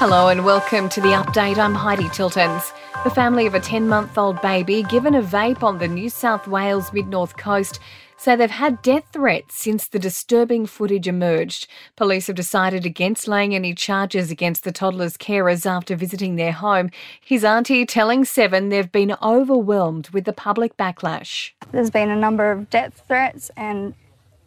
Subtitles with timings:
[0.00, 1.58] Hello and welcome to the update.
[1.58, 2.72] I'm Heidi Tiltons.
[3.04, 6.48] The family of a 10 month old baby given a vape on the New South
[6.48, 7.80] Wales mid north coast
[8.16, 11.66] say they've had death threats since the disturbing footage emerged.
[11.96, 16.90] Police have decided against laying any charges against the toddler's carers after visiting their home.
[17.20, 21.50] His auntie telling Seven they've been overwhelmed with the public backlash.
[21.72, 23.92] There's been a number of death threats and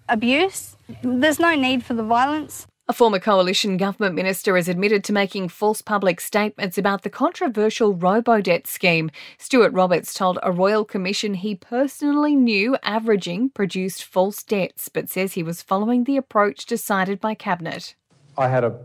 [0.09, 0.77] abuse.
[1.03, 2.65] There's no need for the violence.
[2.93, 7.95] A former coalition government minister has admitted to making false public statements about the controversial
[7.95, 9.09] robo-debt scheme.
[9.39, 15.33] Stuart Roberts told a royal commission he personally knew averaging produced false debts, but says
[15.33, 17.95] he was following the approach decided by cabinet.
[18.37, 18.79] I had a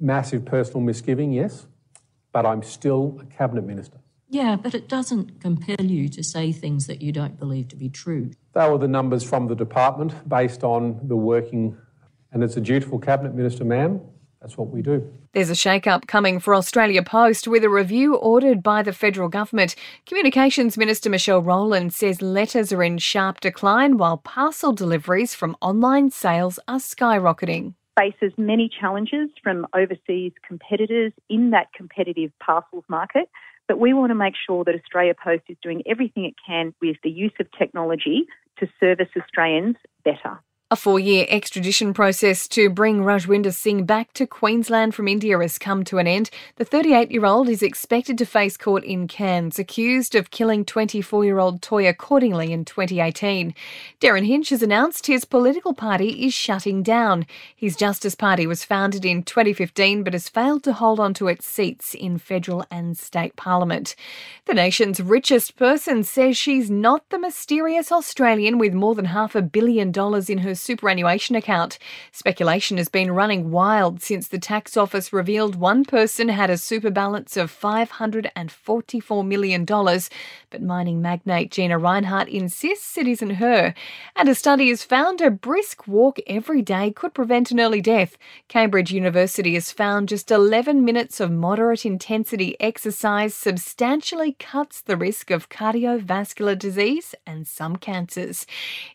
[0.00, 1.66] massive personal misgiving, yes,
[2.32, 3.98] but I'm still a cabinet minister.
[4.30, 7.90] Yeah, but it doesn't compel you to say things that you don't believe to be
[7.90, 8.30] true.
[8.54, 11.76] They were the numbers from the department based on the working
[12.32, 14.00] and it's a dutiful cabinet minister, ma'am.
[14.40, 15.08] That's what we do.
[15.34, 19.76] There's a shake-up coming for Australia Post with a review ordered by the federal government.
[20.04, 26.10] Communications Minister Michelle Rowland says letters are in sharp decline while parcel deliveries from online
[26.10, 27.74] sales are skyrocketing.
[27.96, 33.28] Faces many challenges from overseas competitors in that competitive parcels market.
[33.68, 36.96] But we want to make sure that Australia Post is doing everything it can with
[37.04, 38.26] the use of technology
[38.58, 40.42] to service Australians better.
[40.72, 45.58] A four year extradition process to bring Rajwinder Singh back to Queensland from India has
[45.58, 46.30] come to an end.
[46.56, 51.26] The 38 year old is expected to face court in Cairns, accused of killing 24
[51.26, 53.54] year old Toyah Cordingley in 2018.
[54.00, 57.26] Derryn Hinch has announced his political party is shutting down.
[57.54, 61.44] His Justice Party was founded in 2015 but has failed to hold on to its
[61.44, 63.94] seats in federal and state parliament.
[64.46, 69.42] The nation's richest person says she's not the mysterious Australian with more than half a
[69.42, 71.78] billion dollars in her superannuation account.
[72.12, 76.90] Speculation has been running wild since the tax office revealed one person had a super
[76.90, 83.74] balance of $544 million, but mining magnate Gina Rinehart insists it isn't her.
[84.16, 88.16] And a study has found a brisk walk every day could prevent an early death.
[88.48, 95.30] Cambridge University has found just 11 minutes of moderate intensity exercise substantially cuts the risk
[95.30, 98.46] of cardiovascular disease and some cancers.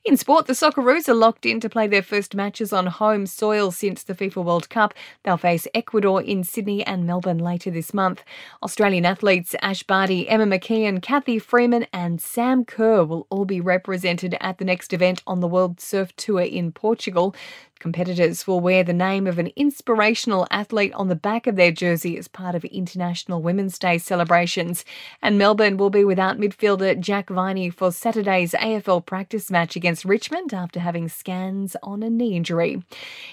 [0.05, 3.71] In sport, the Socceroos are locked in to play their first matches on home soil
[3.71, 4.93] since the FIFA World Cup.
[5.23, 8.23] They'll face Ecuador in Sydney and Melbourne later this month.
[8.63, 14.37] Australian athletes Ash Barty, Emma McKeon, Cathy Freeman, and Sam Kerr will all be represented
[14.39, 17.35] at the next event on the World Surf Tour in Portugal.
[17.79, 22.17] Competitors will wear the name of an inspirational athlete on the back of their jersey
[22.17, 24.83] as part of International Women's Day celebrations.
[25.21, 30.53] And Melbourne will be without midfielder Jack Viney for Saturday's AFL practice match against Richmond
[30.53, 32.83] after having scans on a knee injury.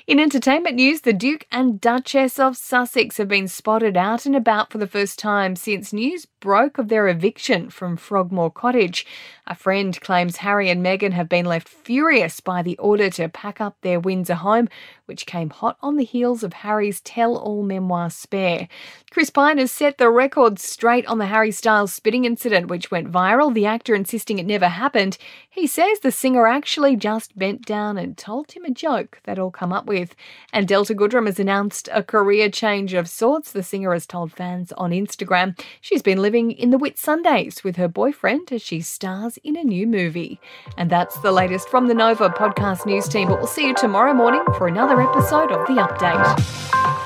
[0.06, 4.70] In entertainment news, the Duke and Duchess of Sussex have been spotted out and about
[4.70, 9.06] for the first time since news broke of their eviction from Frogmore Cottage.
[9.46, 13.60] A friend claims Harry and Meghan have been left furious by the order to pack
[13.60, 14.68] up their Windsor home,
[15.06, 18.68] which came hot on the heels of Harry's tell all memoir Spare.
[19.10, 23.12] Chris Pine has set the record straight on the Harry Styles spitting incident, which went
[23.12, 25.18] viral, the actor insisting it never happened.
[25.48, 29.50] He says the singer actually just bent down and told him a joke they'd all
[29.50, 30.14] come up with.
[30.52, 34.72] And Delta Goodrem has announced a career change of sorts, the singer has told fans
[34.72, 35.58] on Instagram.
[35.80, 39.86] She's been living in the Whitsundays with her boyfriend as she stars in a new
[39.86, 40.40] movie.
[40.76, 44.14] And that's the latest from the Nova podcast news team, but we'll see you tomorrow
[44.24, 47.03] morning for another episode of The Update.